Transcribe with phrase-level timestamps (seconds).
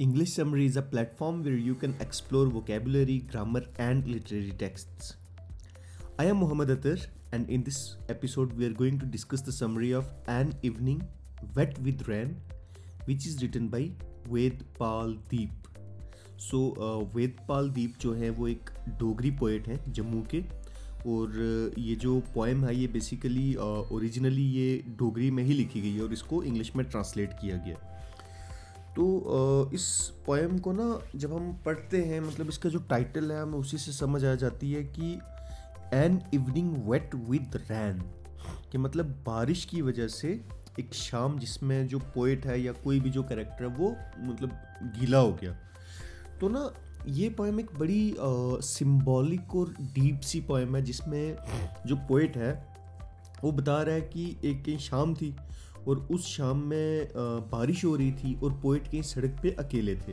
[0.00, 0.82] English summary is a
[1.18, 5.14] platform where you can explore vocabulary grammar and literary text
[6.18, 7.78] I am Muhammad Athar and in this
[8.08, 11.00] episode we are going to discuss the summary of an evening
[11.56, 12.34] wet with rain
[13.08, 13.90] which is written by
[14.28, 15.68] Ved Pal Deep
[16.40, 16.62] so
[17.14, 20.40] Ved Pal Deep جو ہیں وہ ایک Dogri poet ہیں جموں کے
[21.04, 21.40] اور
[21.76, 26.10] یہ جو poem ہے یہ بیسیکلی اوریجنلی یہ ڈوگری میں ہی لکھی گئی ہے اور
[26.10, 27.74] اس کو انگلش میں ٹرانسلیٹ کیا گیا
[28.96, 33.36] تو اس پوئم کو نا جب ہم پڑھتے ہیں مطلب اس کا جو ٹائٹل ہے،
[33.36, 35.16] ہمیں اسی سے سمجھ آ جاتی ہے کہ
[35.92, 37.98] an evening wet with rain
[38.70, 40.36] کہ مطلب بارش کی وجہ سے
[40.76, 44.50] ایک شام جس میں جو پوئٹ ہے یا کوئی بھی جو کریکٹر ہے، وہ مطلب
[45.00, 45.52] گیلا ہو گیا۔
[46.38, 46.66] تو نا،
[47.04, 48.14] یہ پوئم ایک بڑی
[48.62, 51.34] سمبولک اور ڈیپ سی پوئم ہے، جس میں
[51.84, 52.52] جو پوئٹ ہے،
[53.42, 55.30] وہ بتا رہا ہے کہ ایک شام تھی۔
[55.86, 57.04] اور اس شام میں
[57.50, 60.12] بارش ہو رہی تھی اور پوئٹ کہیں سڑک پہ اکیلے تھے۔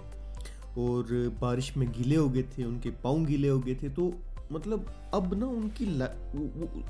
[0.74, 4.12] اور بارش میں گیلے ہو گئے تھے، ان کے پاؤں گیلے ہو گئے تھے۔ تو
[4.51, 4.79] مطلب
[5.12, 6.04] اب نا ان کی ل...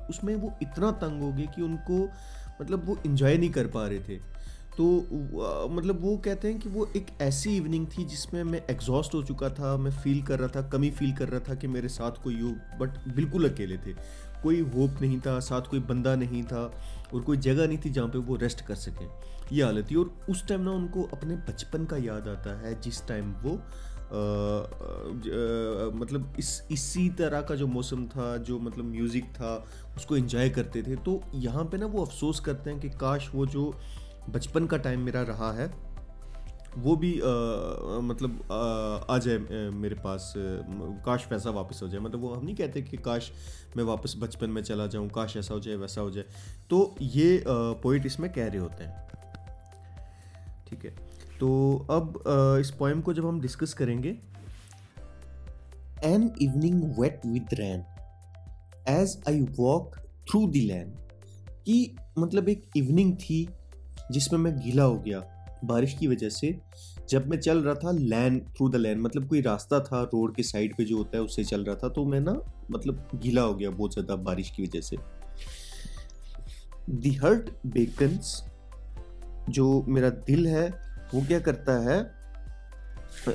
[0.10, 2.08] اس میں وہ اتنا تنگ ہو گئے کہ ان کو
[2.60, 4.18] مطلب وہ انجوائے نہیں کر پا رہے تھے۔
[4.76, 5.02] تو
[5.72, 9.22] مطلب وہ کہتے ہیں کہ وہ ایک ایسی ایوننگ تھی جس میں میں ایگزاسٹ ہو
[9.22, 12.24] چکا تھا، میں فیل کر رہا تھا، کمی فیل کر رہا تھا کہ میرے ساتھ
[12.24, 13.94] کوئی ہو بٹ بالکل اکیلے تھے۔
[14.44, 16.68] کوئی ہوپ نہیں تھا، ساتھ کوئی بندہ نہیں تھا
[17.12, 19.08] اور کوئی جگہ نہیں تھی جہاں پہ وہ ریسٹ کر سکیں
[19.52, 22.74] یہ حالت تھی اور اس ٹائم نا ان کو اپنے بچپن کا یاد آتا ہے،
[22.82, 23.58] جس ٹائم وہ
[25.94, 29.58] مطلب اس، اسی طرح کا جو موسم تھا، جو مطلب میوزک تھا،
[29.96, 33.30] اس کو انجوائے کرتے تھے۔ تو یہاں پہ نا وہ افسوس کرتے ہیں کہ کاش
[33.34, 33.72] وہ جو
[34.34, 35.68] بچپن کا ٹائم میرا رہا ہے
[36.82, 37.22] وہ بھی
[38.02, 38.54] مطلب
[39.08, 39.38] آ جائے
[39.74, 40.38] میرے پاس
[41.04, 43.32] کاش پیسہ واپس ہو جائے۔ مطلب وہ ہم نہیں کہتے کہ کاش
[43.76, 46.28] میں واپس بچپن میں چلا جاؤں، کاش ایسا ہو جائے، ویسا ہو جائے۔
[46.68, 47.38] تو یہ
[47.82, 48.94] پوئٹ اس میں کہہ رہے ہوتے ہیں۔
[50.66, 50.92] ٹھیک ہے۔
[51.40, 52.18] تو اب
[52.60, 54.14] اس پوئم کو جب ہم ڈسکس کریں گے
[56.02, 57.82] an evening wet with rain
[58.86, 60.92] as I walk through the lane
[61.64, 61.86] کی
[62.18, 63.46] مطلب ایک ایوننگ تھی
[64.10, 65.20] جس میں میں گیلا ہو گیا۔
[65.64, 66.52] بارش کی وجہ سے
[67.08, 70.44] جب میں چل رہا تھا لین تھرو دا لین مطلب کوئی راستہ تھا روڈ کے
[70.44, 72.34] سائڈ پہ جو ہوتا ہے، اس سے چل رہا تھا، تو میں نا
[72.70, 74.96] مطلب گیلا ہو گیا بہت زیادہ بارش کی وجہ سے۔
[76.88, 78.44] دی ہرٹ بیکنس
[79.48, 80.70] جو میرا دل ہے،
[81.14, 82.24] وہ کیا کرتا ہے؟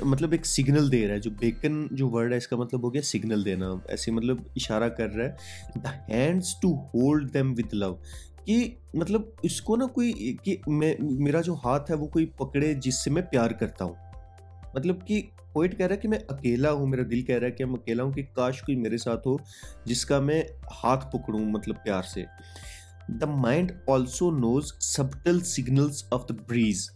[0.01, 2.93] مطلب ایک سگنل دے رہا ہے، جو بیکن جو ورڈ ہے، اس کا مطلب ہو
[2.93, 5.31] گیا سگنل دینا۔ ایسے مطلب اشارہ کر رہا ہے۔
[5.75, 7.95] The hands to hold them with love
[8.49, 12.73] کہ مطلب اس کو نا کوئی کہ میں، میرا جو ہاتھ ہے وہ کوئی پکڑے
[12.73, 13.93] جس سے میں پیار کرتا ہوں۔
[14.73, 15.21] مطلب کہ
[15.53, 17.79] پوئٹ کہہ رہا ہے کہ میں اکیلا ہوں، میرا دل کہہ رہا ہے کہ میں
[17.79, 19.35] اکیلا ہوں کہ کاش کوئی میرے ساتھ ہو
[19.85, 20.41] جس کا میں
[20.83, 22.23] ہاتھ پکڑوں مطلب پیار سے۔
[23.21, 26.89] The mind also knows subtle signals of the breeze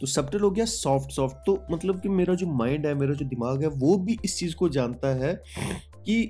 [0.00, 3.26] تو سبٹل ہو گیا سافٹ سافٹ تو مطلب کہ میرا جو مائنڈ ہے، میرا جو
[3.26, 5.34] دماغ ہے، وہ بھی اس چیز کو جانتا ہے
[6.06, 6.26] کہ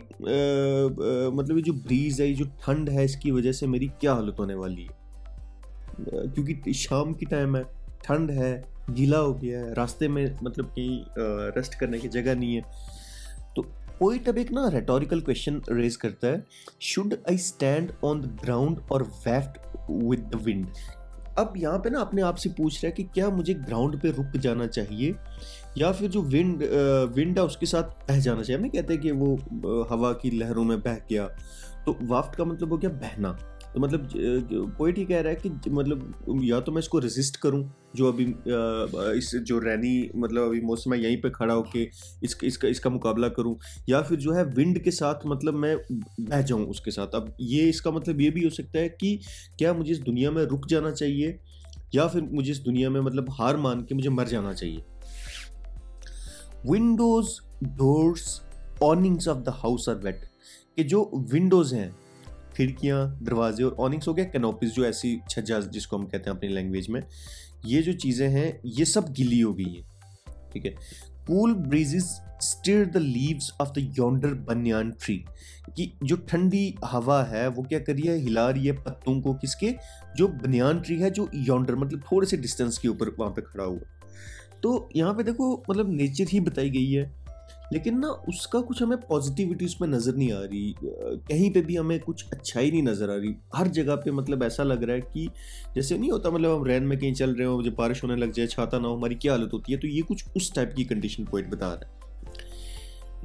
[1.33, 4.12] مطلب یہ جو بریز ہے، یہ جو ٹھنڈ ہے، اس کی وجہ سے میری کیا
[4.15, 7.62] حالت ہونے والی ہے؟ کیونکہ شام کی ٹائم ہے،
[8.03, 8.61] ٹھنڈ ہے،
[8.97, 11.19] گیلا ہو گیا ہے، راستے میں مطلب کہیں
[11.57, 12.61] ریسٹ کرنے کی جگہ نہیں ہے۔
[13.55, 13.62] تو
[13.99, 16.37] کوئی ٹب ایک نا ریٹوریکل کوشچن ریز کرتا ہے
[16.81, 19.59] should I stand on the ground or waft
[19.89, 20.67] with دا ونڈ
[21.37, 24.09] اب یہاں پہ نا اپنے آپ سے پوچھ رہا ہے کہ کیا مجھے گراؤنڈ پہ
[24.09, 25.12] رک جانا چاہیے
[25.75, 26.62] یا پھر جو ونڈ
[27.17, 29.37] ونڈ ہے اس کے ساتھ بہ جانا چاہیے۔ ہم نہیں کہتے کہ وہ
[29.91, 31.28] ہوا کی لہروں میں بہ گیا۔
[31.84, 33.33] تو وافٹ کا مطلب ہو گیا بہنا۔
[33.75, 34.01] تو مطلب
[34.77, 35.99] پوئٹ ہی کہہ رہا ہے کہ مطلب
[36.43, 37.62] یا تو میں اس کو ریزسٹ کروں
[37.95, 41.87] جو ابھی اس جو رینی مطلب ابھی موسم ہے، یہیں پہ کھڑا ہو کے
[42.23, 43.55] اس اس کا اس کا مقابلہ کروں
[43.87, 45.75] یا پھر جو ہے ونڈ کے ساتھ مطلب میں
[46.19, 48.89] بہ جاؤں اس کے ساتھ۔ اب یہ اس کا مطلب یہ بھی ہو سکتا ہے
[48.91, 49.17] کہ
[49.59, 51.37] کیا مجھے اس دنیا میں رک جانا چاہیے
[51.93, 54.81] یا پھر مجھے اس دنیا میں مطلب ہار مان کے مجھے مر جانا چاہیے۔
[56.65, 57.39] Windows
[57.77, 58.41] doors
[58.81, 60.25] awnings of the house are wet
[60.77, 61.91] کہ جو ونڈوز ہیں
[62.55, 66.37] کھڑکیاں، دروازے اور اوننگس ہو گیا کنوپس جو ایسی چھجا جس کو ہم کہتے ہیں
[66.37, 67.01] اپنی لینگویج میں۔
[67.65, 69.83] یہ جو چیزیں ہیں، یہ سب گلی ہو گئی ہیں،
[70.53, 70.71] ٹھیک ہے۔
[71.27, 72.05] Cool breezes
[72.39, 75.23] stir the leaves of the yonder banyan tree
[75.77, 79.57] کہ جو ٹھنڈی ہوا ہے، وہ کیا کری ہے ہلا رہی ہے پتوں کو کس
[79.57, 79.73] کے؟
[80.17, 83.65] جو بنیان ٹری ہے، جو یونڈر مطلب تھوڑے سے ڈسٹینس کے اوپر وہاں پہ کھڑا
[83.65, 84.09] ہوا۔
[84.61, 87.24] تو یہاں پہ دیکھو مطلب نیچر ہی بتائی گئی ہے۔
[87.70, 90.73] لیکن نا، اس کا کچھ ہمیں پازیٹیوٹی اس میں نظر نہیں آ رہی۔
[91.29, 94.62] کہیں پہ بھی ہمیں کچھ اچھائی نہیں نظر آ رہی۔ ہر جگہ پہ مطلب ایسا
[94.62, 95.26] لگ رہا ہے کہ
[95.75, 98.31] جیسے نہیں ہوتا مطلب ہم رین میں کہیں چل رہے ہوں جب بارش ہونے لگ
[98.35, 100.85] جائے، چھاتا نہ ہو، ہماری کیا حالت ہوتی ہے؟ تو یہ کچھ اس ٹائپ کی
[100.85, 102.04] کنڈیشن پوائنٹ بتا رہا ہے۔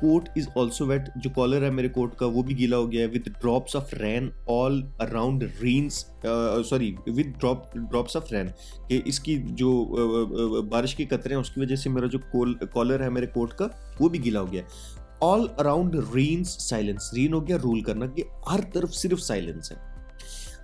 [0.00, 3.02] coat is also wet جو کالر ہے میرے کوٹ کا وہ بھی گیلا ہو گیا
[3.02, 3.06] ہے.
[3.14, 6.04] With drops of rain all around rains
[6.68, 8.48] sorry with drop drops of rain
[8.88, 11.90] کہ اس کی جو uh, uh, uh, بارش کے قطرے ہیں، اس کی وجہ سے
[11.90, 12.18] میرا جو
[12.74, 13.68] کالر ہے میرے کوٹ کا،
[14.00, 15.02] وہ بھی گیلا ہو گیا ہے.
[15.22, 19.76] آل اراؤنڈ رینس سائلنس رین ہو گیا رول کرنا کہ ہر طرف صرف سائلنس ہے.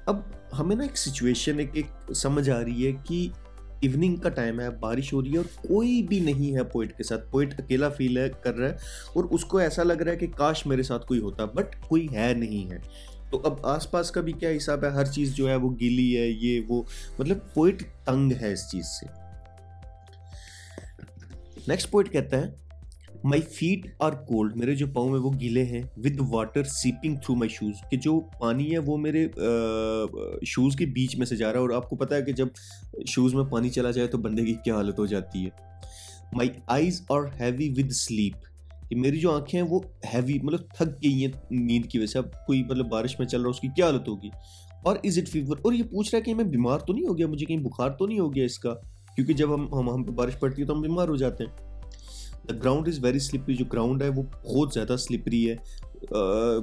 [0.06, 0.20] اب
[0.58, 3.28] ہمیں نا ایک سچویشن ایک سمجھ آ رہی ہے کہ
[3.80, 7.02] ایوننگ کا ٹائم ہے، بارش ہو رہی ہے اور کوئی بھی نہیں ہے پوئٹ کے
[7.02, 8.76] ساتھ۔ پوئٹ اکیلا فیل ہے، کر رہا ہے
[9.14, 12.08] اور اس کو ایسا لگ رہا ہے کہ کاش میرے ساتھ کوئی ہوتا بٹ کوئی
[12.12, 12.78] ہے نہیں ہے۔
[13.30, 16.16] تو اب آس پاس کا بھی کیا حساب ہے؟ ہر چیز جو ہے وہ گیلی
[16.16, 16.82] ہے، یہ وہ۔
[17.18, 19.06] مطلب پوئٹ تنگ ہے اس چیز سے۔
[21.68, 22.69] نیکسٹ پوئٹ کہتا ہے
[23.24, 25.82] مائی فیٹ آر کولڈ میرے جو پاؤں میں وہ گیلے ہیں.
[25.96, 29.26] With water seeping through my shoes کہ جو پانی ہے وہ میرے
[30.46, 32.48] شوز کے بیچ میں سے جا رہا ہے اور آپ کو پتا ہے کہ جب
[33.06, 35.50] شوز میں پانی چلا جائے تو بندے کی کیا حالت ہو جاتی ہے؟
[36.32, 38.34] My eyes are heavy with sleep
[38.88, 39.80] کہ میری جو آنکھیں ہیں وہ
[40.14, 42.18] ہیوی مطلب تھک گئی ہیں نیند کی وجہ سے.
[42.18, 44.30] اب کوئی مطلب بارش میں چل رہا ہے، اس کی کیا حالت ہوگی؟
[44.82, 47.18] اور از اٹ فیور اور یہ پوچھ رہا ہے کہ میں بیمار تو نہیں ہو
[47.18, 48.74] گیا؟ مجھے کہیں بخار تو نہیں ہو گیا اس کا؟
[49.16, 51.69] کیونکہ جب ہم ہم پہ بارش پڑتی ہے تو ہم بیمار ہو جاتے ہیں۔
[52.52, 55.56] گراؤنڈ از ویری سلپری جو گراؤنڈ ہے وہ بہت زیادہ سلپری ہے۔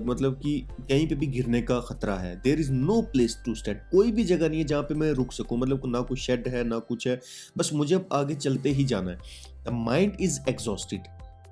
[0.05, 3.79] مطلب کہ کہیں پہ بھی گرنے کا خطرہ ہے۔ There is no place to stand
[3.91, 6.63] کوئی بھی جگہ نہیں ہے جہاں پہ میں رک سکوں۔ مطلب نہ کوئی شیڈ ہے،
[6.63, 7.15] نہ کچھ ہے۔
[7.57, 9.17] بس مجھے اب آگے چلتے ہی جانا ہے۔
[9.65, 11.07] دا مائنڈ از ایگزاسٹڈ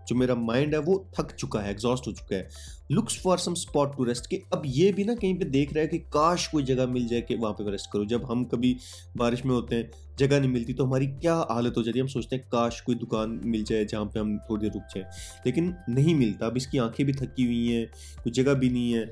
[0.08, 2.44] جو میرا مائنڈ ہے وہ تھک چکا ہے ایگزاسٹ ہو چکا ہے۔
[2.90, 5.82] Looks for some spot to rest کہ اب یہ بھی نا کہیں پہ دیکھ رہا
[5.82, 8.76] ہے کہ کاش کوئی جگہ مل جائے کہ وہاں پہ ریسٹ کرو جب ہم کبھی
[9.16, 9.84] بارش میں ہوتے ہیں،
[10.18, 12.98] جگہ نہیں ملتی تو ہماری کیا حالت ہو جاتی ہے؟ ہم سوچتے ہیں کاش کوئی
[12.98, 15.12] دکان مل جائے جہاں پہ ہم تھوڑی دیر رک جائیں۔
[15.46, 17.86] لیکن نہیں ملتا۔ اب اس کی آنکھیں بھی تھکی ہوئی ہیں،
[18.24, 19.06] کوئی جگہ بھی نہیں ہے۔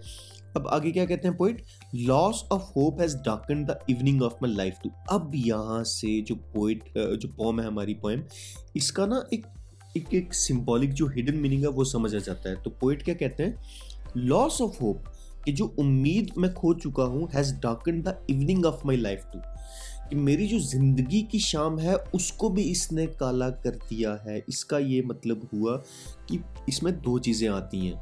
[0.54, 1.62] اب آگے کیا کہتے ہیں poet
[1.94, 6.36] loss of hope has darken the evening of my life too اب یہاں سے جو
[6.36, 8.22] پوئٹ جو پوم ہے ہماری پوئم
[8.74, 9.46] اس کا نا ایک
[9.94, 13.46] ایک ایک سمبولک جو ہڈن میننگ ہے وہ سمجھا جاتا ہے۔ تو پوئٹ کیا کہتے
[13.46, 13.52] ہیں؟
[14.16, 14.98] لاس آف ہوپ
[15.46, 19.40] کہ جو امید میں کھو چکا ہوں has darken the evening of my life too
[20.10, 24.16] کہ میری جو زندگی کی شام ہے اس کو بھی اس نے کالا کر دیا
[24.26, 25.78] ہے۔ اس کا یہ مطلب ہوا
[26.28, 26.38] کہ
[26.68, 28.00] اس میں دو چیزیں آتی ہیں۔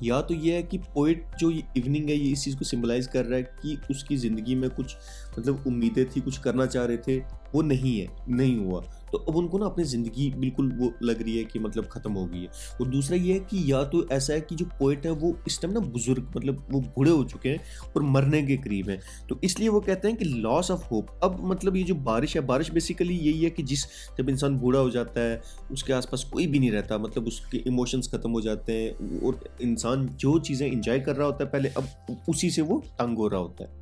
[0.00, 3.08] یا تو یہ ہے کہ پوئٹ جو یہ ایوننگ ہے یہ اس چیز کو سمبلائز
[3.08, 4.96] کر رہا ہے کہ اس کی زندگی میں کچھ
[5.38, 7.20] مطلب امیدیں تھی کچھ کرنا چاہ رہے تھے۔
[7.54, 8.80] وہ نہیں ہے، نہیں ہوا۔
[9.12, 12.16] تو اب ان کو نا اپنی زندگی بالکل وہ لگ رہی ہے کہ مطلب ختم
[12.16, 15.06] ہو گئی ہے۔ اور دوسرا یہ ہے کہ یا تو ایسا ہے کہ جو پوئٹ
[15.06, 17.56] ہے وہ اس ٹائم نا بزرگ مطلب وہ بوڑھے ہو چکے ہیں
[17.92, 18.96] اور مرنے کے قریب ہیں۔
[19.28, 22.36] تو اس لیے وہ کہتے ہیں کہ لاس آف ہوپ اب مطلب یہ جو بارش
[22.36, 23.86] ہے، بارش بیسیکلی یہی ہے کہ جس
[24.18, 25.38] جب انسان بوڑھا ہو جاتا ہے،
[25.70, 28.72] اس کے آس پاس کوئی بھی نہیں رہتا مطلب اس کے ایموشنس ختم ہو جاتے
[28.72, 28.90] ہیں
[29.22, 31.84] اور انسان جو چیزیں انجوائے کر رہا ہوتا ہے پہلے، اب
[32.26, 33.80] اسی سے وہ تنگ ہو رہا ہوتا ہے۔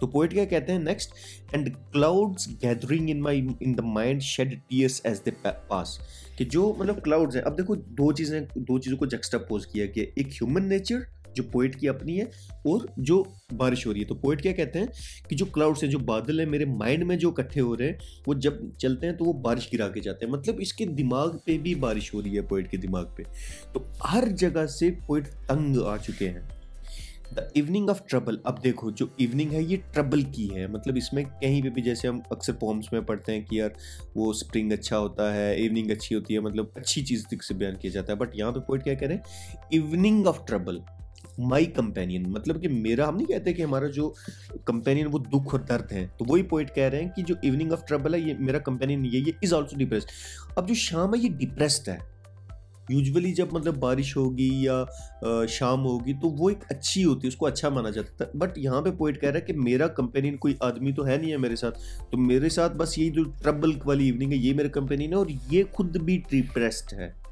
[0.00, 1.14] تو پوئٹ کیا کہتے ہیں next
[1.52, 5.30] and clouds gathering in my in the mind shed tears as they
[5.68, 5.98] pass
[6.36, 9.86] کہ جو مطلب کلاؤڈز ہیں، اب دیکھو دو چیزیں، دو چیزوں کو جکسٹا پوز کیا
[9.86, 10.98] کہ ایک ہیومن نیچر
[11.34, 12.24] جو پوئٹ کی اپنی ہے
[12.64, 13.22] اور جو
[13.56, 14.04] بارش ہو رہی ہے.
[14.04, 14.86] تو پوئٹ کیا کہتے ہیں
[15.28, 17.98] کہ جو کلاؤڈس ہیں، جو بادل ہیں، میرے مائنڈ میں جو اکٹھے ہو رہے ہیں،
[18.26, 20.32] وہ جب چلتے ہیں تو وہ بارش گرا کے جاتے ہیں.
[20.32, 23.22] مطلب اس کے دماغ پہ بھی بارش ہو رہی ہے پوئٹ کے دماغ پہ.
[23.72, 23.82] تو
[24.12, 26.40] ہر جگہ سے پوئٹ تنگ آ چکے ہیں.
[27.36, 31.12] دا ایوننگ آف ٹربل اب دیکھو، جو ایوننگ ہے، یہ ٹربل کی ہے۔ مطلب اس
[31.12, 33.70] میں کہیں پہ بھی جیسے ہم اکثر پومس میں پڑھتے ہیں کہ یار،
[34.14, 37.90] وہ اسپرنگ اچھا ہوتا ہے ایوننگ اچھی ہوتی ہے مطلب اچھی چیز سے بیان کیا
[37.90, 40.78] جاتا ہے۔ بٹ یہاں پہ پوائنٹ کیا کہہ رہے ہیں؟ Evening of trouble
[41.38, 44.12] my companion مطلب کہ میرا، ہم نہیں کہتے کہ ہمارا جو
[44.64, 47.72] کمپینین وہ دکھ اور درد ہے تو وہی پوائنٹ کہہ رہے ہیں کہ جو ایوننگ
[47.72, 50.08] آف ٹربل ہے، یہ میرا کمپینین یہ از آلسو ڈپریسڈ
[50.56, 51.98] اب جو شام ہے، یہ ڈپریسڈ ہے۔
[52.90, 54.84] یوزولی جب مطلب بارش ہوگی یا
[55.48, 58.58] شام ہوگی تو وہ ایک اچھی ہوتی ہے، اس کو اچھا مانا جاتا ہے۔ بٹ
[58.58, 61.36] یہاں پہ پوائنٹ کہہ رہا ہے کہ میرا کمپینین کوئی آدمی تو ہے نہیں ہے
[61.36, 61.78] میرے ساتھ۔
[62.10, 65.26] تو میرے ساتھ بس یہی جو ٹربل والی ایوننگ ہے، یہ میرا کمپینین ہے اور
[65.50, 67.25] یہ خود بھی ٹریپریسڈ ہے۔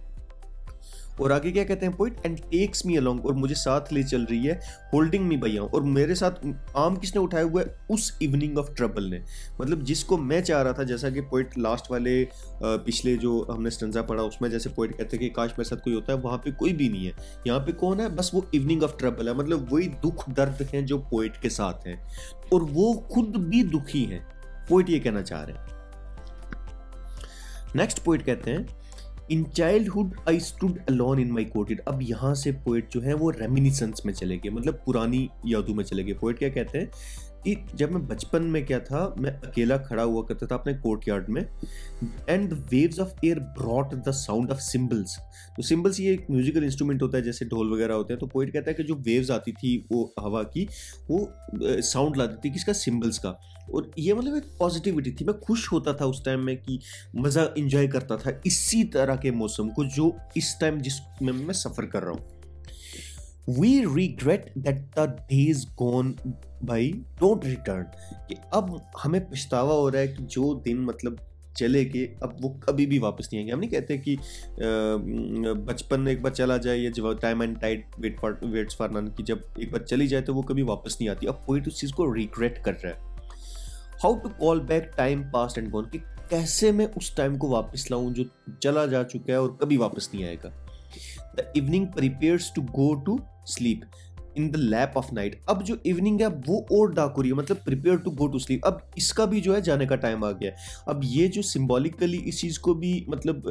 [1.19, 4.23] اور آگے کیا کہتے ہیں point and takes me along اور مجھے ساتھ لے چل
[4.23, 4.53] رہی ہے
[4.93, 8.69] ہولڈنگ می بھیا اور میرے ساتھ آم کس نے اٹھایا ہوا ہے؟ اس ایوننگ آف
[8.77, 9.19] ٹربل نے۔
[9.59, 12.25] مطلب جس کو میں چاہ رہا تھا، جیسا کہ پوائنٹ لاسٹ والے
[12.85, 15.69] پچھلے جو ہم نے اسٹنزا پڑھا، اس میں جیسے پوائنٹ کہتے ہیں کہ کاش میرے
[15.69, 17.13] ساتھ کوئی ہوتا ہے، وہاں پہ کوئی بھی نہیں ہے۔
[17.45, 20.81] یہاں پہ کون ہے؟ بس وہ ایوننگ آف ٹربل ہے۔ مطلب وہی دکھ درد ہیں
[20.81, 21.97] جو پوائنٹ کے ساتھ ہیں۔
[22.51, 24.21] اور وہ خود بھی دکھی ہیں۔
[24.69, 25.67] پوائنٹ یہ کہنا چاہ رہے ہیں۔
[27.75, 28.84] نیکسٹ پوائنٹ کہتے ہیں
[29.29, 33.33] in childhood I stood alone in my cot اب یہاں سے پوئٹ جو ہے وہ
[33.33, 36.15] ریمینیسنس میں چلے گئے مطلب پرانی یادوں میں چلے گئے.
[36.15, 36.87] پوئٹ کیا کہتے ہیں؟
[37.75, 41.29] جب میں بچپن میں کیا تھا، میں اکیلا کھڑا ہوا کرتا تھا اپنے کورٹ یارڈ
[41.29, 41.43] میں
[42.27, 45.17] and waves of air brought the sound of cymbals
[45.57, 48.53] تو سمبلس یہ ایک میوزیکل انسٹرومنٹ ہوتا ہے، جیسے ڈھول وغیرہ ہوتے ہیں، تو پوئٹ
[48.53, 50.67] کہتا ہے کہ جو ویوز آتی تھی وہ ہوا کی،
[51.09, 51.27] وہ
[51.83, 53.29] ساؤنڈ لاتی تھی کس کا؟ سمبلس کا۔
[53.69, 56.79] اور یہ مطلب ایک پازیٹیوٹی تھی۔ میں خوش ہوتا تھا اس ٹائم میں کہ
[57.15, 61.55] مزہ انجوائے کرتا تھا اسی طرح کے موسم کو جو اس ٹائم جس میں میں
[61.55, 62.35] سفر کر رہا ہوں۔
[63.49, 66.15] We regret that the days gone
[66.67, 67.85] by don't return
[68.29, 71.15] کہ اب ہمیں پچھتاوا ہو رہا ہے کہ جو دن مطلب
[71.57, 74.17] چلے گئے، اب وہ کبھی بھی واپس نہیں آئیں گے۔ ہم نہیں کہتے کہ
[75.67, 79.09] بچپن ایک بار چلا جائے یا جب time and tide wait for waits for none
[79.09, 81.81] کی جب ایک بار چلی جائے تو وہ کبھی واپس نہیں آتی۔ اب پوئٹ اس
[81.81, 83.13] چیز کو ریگریٹ کر رہا ہے۔
[84.05, 87.91] How to call back time past and gone کہ کیسے میں اس ٹائم کو واپس
[87.91, 88.25] لاؤں جو
[88.61, 90.51] چلا جا چکا ہے اور کبھی واپس نہیں آئے گا۔
[91.39, 93.17] The evening prepares to go to
[93.47, 93.85] sleep
[94.35, 97.35] in the lap of night اب جو ایوننگ ہے، وہ اور ڈارک ہو رہی ہے.
[97.35, 100.25] مطلب prepare to go to sleep اب اس کا بھی جو ہے، جانے کا ٹائم
[100.25, 100.57] آ گیا ہے.
[100.87, 103.51] اب یہ جو سمبولکلی اس چیز کو بھی مطلب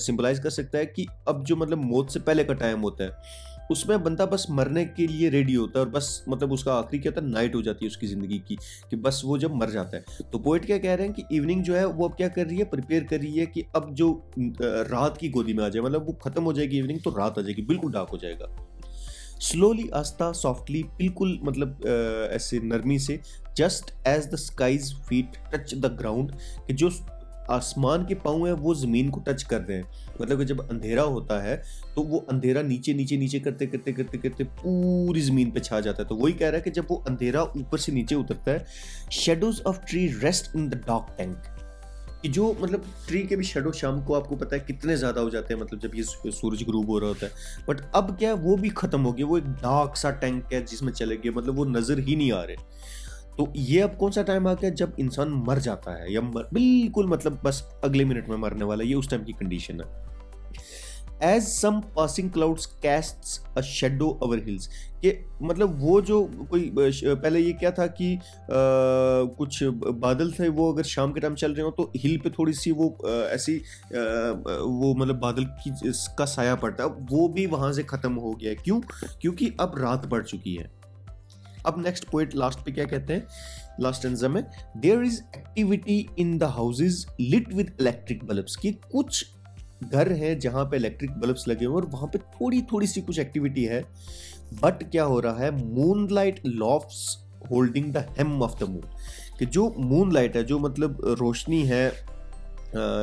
[0.00, 3.52] سمبلائز کر سکتا ہے کہ اب جو مطلب موت سے پہلے کا ٹائم ہوتا ہے،
[3.70, 6.72] اس میں بندہ بس مرنے کے لیے ریڈی ہوتا ہے اور بس مطلب اس کا
[6.72, 8.56] آخری کیا ہوتا ہے نائٹ ہو جاتی ہے اس کی زندگی کی،
[8.90, 10.22] کہ بس وہ جب مر جاتا ہے.
[10.22, 12.58] تو پوئٹ کیا کہہ رہے ہیں کہ ایوننگ جو ہے، وہ اب کیا کر رہی
[12.58, 14.12] ہے پریپیئر کر رہی ہے کہ اب جو
[14.90, 17.38] رات کی گودی میں آ جائے مطلب وہ ختم ہو جائے گی ایوننگ تو رات
[17.38, 18.46] آ جائے گی، بالکل ڈارک ہو جائے گا.
[19.44, 21.86] سلولی آستہ سافٹلی بالکل مطلب
[22.30, 23.16] ایسے نرمی سے
[23.54, 26.32] just as the skies feet touch the ground
[26.66, 26.88] کہ جو
[27.48, 29.82] آسمان کے پاؤں ہیں وہ زمین کو ٹچ کر رہے ہیں
[30.20, 31.56] مطلب کہ جب اندھیرا ہوتا ہے
[31.94, 36.02] تو وہ اندھیرا نیچے نیچے نیچے کرتے کرتے کرتے کرتے پوری زمین پہ چھا جاتا
[36.02, 38.58] ہے تو وہی کہہ رہا ہے کہ جب وہ اندھیرا اوپر سے نیچے اترتا ہے
[39.10, 41.53] shadows of tree rest in the dark tank
[42.24, 45.20] کہ جو مطلب ٹری کے بھی شیڈو شام کو آپ کو پتا ہے کتنے زیادہ
[45.20, 47.30] ہو جاتے ہیں مطلب جب یہ سورج غروب ہو رہا ہوتا ہے۔
[47.66, 50.82] بٹ اب کیا وہ بھی ختم ہو گیا، وہ ایک ڈارک سا ٹینک ہے جس
[50.82, 52.56] میں چلے گئے مطلب وہ نظر ہی نہیں آ رہے۔
[53.36, 57.06] تو یہ اب کون سا ٹائم آ گیا؟ جب انسان مر جاتا ہے یا بالکل
[57.06, 60.13] مطلب بس اگلے منٹ میں مرنے والا، یہ اس ٹائم کی کنڈیشن ہے۔
[61.20, 64.68] As some passing clouds cast shadow over hills
[65.00, 66.70] کہ مطلب وہ جو کوئی،
[67.22, 68.16] پہلے یہ کیا تھا کہ
[69.38, 69.62] کچھ
[70.00, 72.70] بادل تھے، وہ اگر شام کے ٹائم چل رہے ہوں تو ہل پہ تھوڑی سی
[72.70, 72.90] وہ
[73.30, 73.58] ایسی
[74.60, 75.70] وہ مطلب بادل کی
[76.18, 78.80] کا سایہ پڑتا ہے۔ وہ بھی وہاں سے ختم ہو گیا ہے۔ کیوں؟
[79.18, 80.66] کیونکہ اب رات پڑ چکی ہے۔
[81.64, 83.20] اب نیکسٹ پوائنٹ لاسٹ پہ کیا کہتے ہیں؟
[83.78, 84.42] لاسٹ انزم میں
[84.74, 89.24] there is activity in the houses lit with electric bulbs کی کچھ
[89.92, 93.18] گھر ہیں جہاں پہ الیکٹرک بلبس لگے ہوئے اور وہاں پہ تھوڑی تھوڑی سی کچھ
[93.18, 93.80] ایکٹیویٹی ہے۔
[94.60, 95.50] بٹ کیا ہو رہا ہے؟
[96.10, 97.16] Moonlight lofts
[97.50, 98.80] holding the hem of the moon
[99.38, 101.88] کہ جو مون لائٹ ہے، جو مطلب روشنی ہے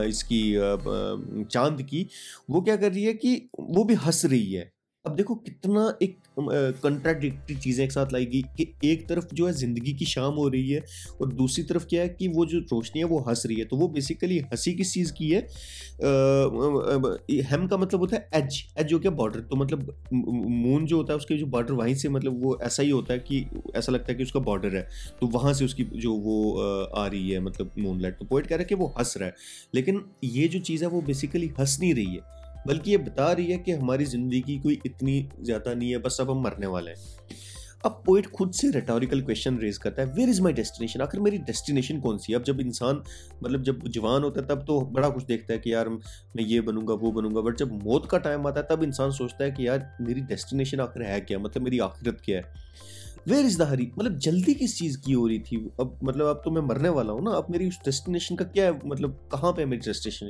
[0.05, 0.41] اس کی
[1.49, 2.03] چاند کی،
[2.49, 4.63] وہ کیا کر رہی ہے کہ وہ بھی ہنس رہی ہے۔
[5.05, 6.17] اب دیکھو کتنا ایک
[6.81, 10.51] کنٹراڈکٹری چیزیں ایک ساتھ لائی گئی کہ ایک طرف جو ہے زندگی کی شام ہو
[10.51, 10.79] رہی ہے
[11.17, 13.77] اور دوسری طرف کیا ہے کہ وہ جو روشنی ہے وہ ہنس رہی ہے۔ تو
[13.77, 15.41] وہ بیسیکلی ہنسی کس چیز کی ہے؟
[17.51, 19.79] ہیم کا مطلب ہوتا ہے ایج ایج جو کیا بارڈر تو مطلب
[20.11, 23.13] مون جو ہوتا ہے اس کے جو بارڈر وہیں سے مطلب وہ ایسا ہی ہوتا
[23.13, 24.83] ہے کہ ایسا لگتا ہے کہ اس کا بارڈر ہے۔
[25.19, 28.49] تو وہاں سے اس کی جو وہ، آ رہی ہے مطلب مون لائٹ تو پوائنٹ
[28.49, 29.31] کہہ رہا ہے کہ وہ ہنس رہا ہے۔
[29.73, 33.51] لیکن یہ جو چیز ہے وہ بیسیکلی ہنس نہیں رہی ہے۔ بلکہ یہ بتا رہی
[33.51, 37.39] ہے کہ ہماری زندگی کوئی اتنی زیادہ نہیں ہے، بس اب ہم مرنے والے ہیں۔
[37.83, 41.37] اب پوئٹ خود سے ریٹوریکل کوشچن ریز کرتا ہے ویئر از مائی ڈیسٹینیشن آخر میری
[41.37, 42.95] ڈیسٹینیشن کون سی ہے؟ اب جب انسان
[43.41, 46.61] مطلب جب جوان ہوتا ہے تب تو بڑا کچھ دیکھتا ہے کہ یار میں یہ
[46.61, 49.43] بنوں گا، وہ بنوں گا بٹ جب موت کا ٹائم آتا ہے تب انسان سوچتا
[49.45, 52.43] ہے کہ یار میری ڈیسٹینیشن آخر ہے کیا؟ مطلب میری آخرت کیا ہے؟
[53.27, 56.43] ویئر از دا ہری مطلب جلدی کس چیز کی ہو رہی تھی؟ اب مطلب اب
[56.43, 59.51] تو میں مرنے والا ہوں نا، اب میری اس ڈیسٹینیشن کا کیا ہے؟ مطلب کہاں
[59.51, 60.27] پہ میری destination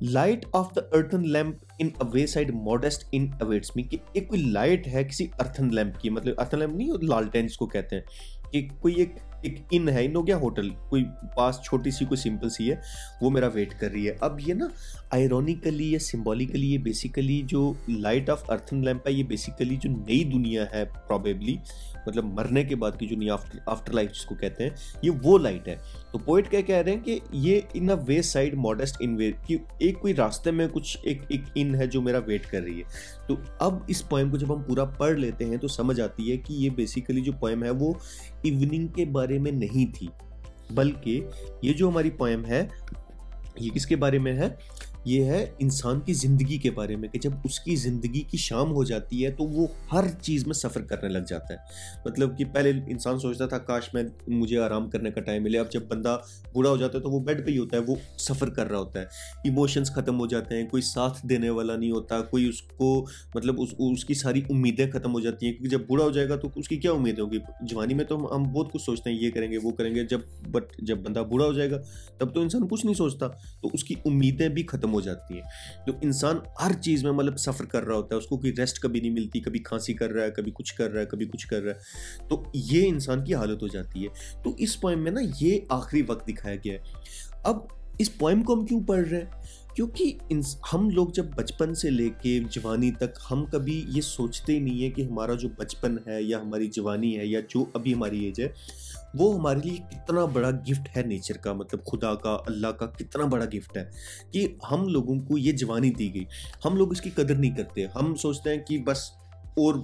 [0.00, 4.42] light of the earthen lamp in away side modest inn awaits me کہ ایک کوئی
[4.42, 8.52] لائٹ ہے کسی ارتھن لیمپ کی مطلب ارتھن لیمپ نہیں لالٹین جس کو کہتے ہیں
[8.52, 11.04] کہ کوئی ایک ایک ان ہے ان ہو گیا ہوٹل؟ کوئی
[11.36, 12.76] پاس چھوٹی سی، کوئی سمپل سی ہے۔
[13.20, 14.68] وہ میرا ویٹ کر رہی ہے۔ اب یہ نا
[15.10, 20.24] آئرونیکلی یا سمبولیکلی یہ بیسیکلی جو لائٹ آف ارتھن لیمپ ہے، یہ بیسیکلی جو نئی
[20.24, 21.56] دنیا ہے پرابیبلی
[22.06, 24.70] مطلب مرنے کے بعد کی جو نہیں آفٹر آفٹر لائف جس کو کہتے ہیں،
[25.02, 25.76] یہ وہ لائٹ ہے۔
[26.12, 29.32] تو پوئٹ کیا کہہ رہے ہیں کہ یہ ان اے وے سائڈ ماڈسٹ ان وے
[29.46, 32.78] کہ ایک کوئی راستے میں کچھ ایک ایک ان ہے جو میرا ویٹ کر رہی
[32.78, 32.82] ہے۔
[33.28, 36.36] تو اب اس پوئم کو جب ہم پورا پڑھ لیتے ہیں تو سمجھ آتی ہے
[36.36, 37.94] کہ یہ بیسیکلی جو پوئم ہے وہ
[38.42, 40.06] ایوننگ کے بارے میں نہیں تھی،
[40.70, 41.26] بلکہ
[41.62, 42.66] یہ جو ہماری پوئم ہے،
[43.56, 44.48] یہ کس کے بارے میں ہے؟
[45.04, 48.72] یہ ہے انسان کی زندگی کے بارے میں کہ جب اس کی زندگی کی شام
[48.72, 51.58] ہو جاتی ہے تو وہ ہر چیز میں سفر کرنے لگ جاتا ہے۔
[52.04, 55.72] مطلب کہ پہلے انسان سوچتا تھا، کاش میں مجھے آرام کرنے کا ٹائم ملے۔ اب
[55.72, 56.18] جب بندہ
[56.52, 58.78] بوڑھا ہو جاتا ہے تو وہ بیڈ پہ ہی ہوتا ہے، وہ سفر کر رہا
[58.78, 59.04] ہوتا ہے۔
[59.44, 63.60] ایموشنس ختم ہو جاتے ہیں، کوئی ساتھ دینے والا نہیں ہوتا، کوئی اس کو مطلب
[63.60, 66.36] اس اس کی ساری امیدیں ختم ہو جاتی ہیں۔ کیونکہ جب بوڑھا ہو جائے گا
[66.36, 69.30] تو اس کی کیا امیدیں ہوگی؟ جوانی میں تو ہم بہت کچھ سوچتے ہیں، یہ
[69.30, 71.76] کریں گے، وہ کریں گے۔ جب بٹ، جب بندہ بوڑھا ہو جائے گا
[72.18, 73.28] تب تو انسان کچھ نہیں سوچتا۔
[73.62, 75.42] تو اس کی امیدیں بھی ختم ختم ہو جاتی ہیں۔
[75.86, 78.78] تو انسان ہر چیز میں مطلب سفر کر رہا ہوتا ہے، اس کو کوئی ریسٹ
[78.78, 81.46] کبھی نہیں ملتی، کبھی کھانسی کر رہا ہے، کبھی کچھ کر رہا ہے، کبھی کچھ
[81.46, 81.78] کر رہا ہے۔
[82.28, 86.02] تو یہ انسان کی حالت ہو جاتی ہے۔ تو اس پوائم میں نا یہ آخری
[86.06, 86.78] وقت دکھایا گیا ہے۔
[87.44, 87.56] اب
[87.98, 89.42] اس پوائم کو ہم کیوں پڑھ رہے ہیں؟
[89.76, 90.18] کیونکہ
[90.72, 94.84] ہم لوگ جب بچپن سے لے کے جوانی تک ہم کبھی یہ سوچتے ہی نہیں
[94.84, 98.40] ہے کہ ہمارا جو بچپن ہے یا ہماری جوانی ہے یا جو ابھی ہماری ایج
[98.40, 98.48] ہے
[99.14, 103.24] وہ ہمارے لیے کتنا بڑا گفٹ ہے نیچر کا مطلب خدا کا، اللہ کا کتنا
[103.24, 103.84] بڑا گفٹ ہے
[104.30, 106.24] کہ ہم لوگوں کو یہ جوانی دی گئی۔
[106.64, 109.10] ہم لوگ اس کی قدر نہیں کرتے۔ ہم سوچتے ہیں کہ بس
[109.56, 109.74] اور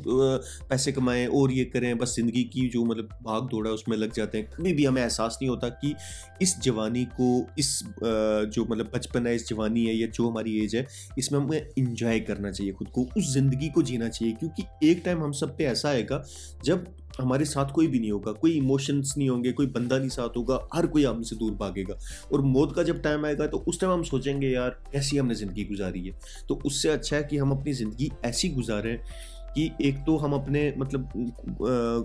[0.69, 4.15] پیسے کمائیں اور یہ کریں، بس زندگی کی جو مطلب بھاگ دوڑا اس میں لگ
[4.15, 5.93] جاتے ہیں۔ کبھی بھی ہمیں احساس نہیں ہوتا کہ
[6.41, 7.83] اس جوانی کو، اس
[8.55, 10.83] جو مطلب بچپن ہے، اس جوانی ہے یا جو ہماری ایج ہے،
[11.17, 15.05] اس میں ہمیں انجوائے کرنا چاہیے خود کو، اس زندگی کو جینا چاہیے۔ کیونکہ ایک
[15.05, 16.23] ٹائم ہم سب پہ ایسا آئے گا،
[16.63, 16.79] جب
[17.19, 20.39] ہمارے ساتھ کوئی بھی نہیں ہوگا، کوئی ایموشنس نہیں ہوں گے، کوئی بندہ نہیں ساتھ
[20.39, 21.93] ہوگا، ہر کوئی ہم سے دور بھاگے گا۔
[22.29, 25.21] اور موت کا جب ٹائم آئے گا تو اس ٹائم ہم سوچیں گے، یار کیسی
[25.21, 26.19] ہم نے زندگی گزاری ہے۔
[26.49, 28.97] تو اس سے اچھا ہے کہ ہم اپنی زندگی ایسی گزاریں
[29.55, 31.03] کہ ایک تو ہم اپنے مطلب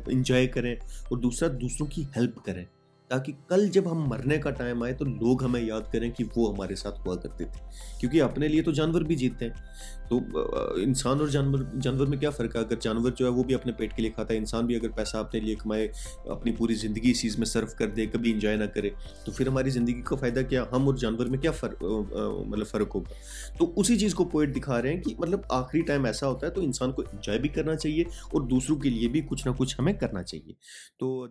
[0.07, 2.65] انجوائے کریں اور دوسرا، دوسروں کی ہیلپ کریں۔
[3.11, 6.53] تاکہ کل جب ہم مرنے کا ٹائم آئے تو لوگ ہمیں یاد کریں کہ وہ
[6.53, 7.65] ہمارے ساتھ ہوا کرتے تھے۔
[7.99, 9.53] کیونکہ اپنے لیے تو جانور بھی جیتے ہیں۔
[10.09, 10.19] تو
[10.75, 13.71] انسان اور جانور جانور میں کیا فرق ہے؟ اگر جانور جو ہے وہ بھی اپنے
[13.71, 15.87] پیٹ کے لیے کھاتا ہے، انسان بھی اگر پیسہ اپنے لیے کمائے،
[16.25, 18.89] اپنی پوری زندگی اس چیز میں صرف کر دے، کبھی انجوائے نہ کرے،
[19.25, 21.83] تو پھر ہماری زندگی کا فائدہ کیا؟ ہم اور جانور میں کیا فرق
[22.47, 23.13] مطلب فرق ہوگا؟
[23.57, 26.51] تو اسی چیز کو پوائنٹ دکھا رہے ہیں کہ مطلب آخری ٹائم ایسا ہوتا ہے
[26.51, 29.75] تو انسان کو انجوائے بھی کرنا چاہیے اور دوسروں کے لیے بھی کچھ نہ کچھ
[29.79, 30.53] ہمیں کرنا چاہیے۔
[30.99, 31.27] تو